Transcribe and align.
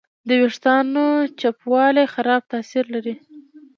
د 0.27 0.29
وېښتیانو 0.41 1.05
چپوالی 1.39 2.05
خراب 2.13 2.41
تاثیر 2.53 2.85
لري. 2.93 3.13